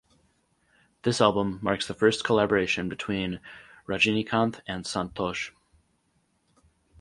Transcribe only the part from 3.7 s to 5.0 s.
Rajinikanth and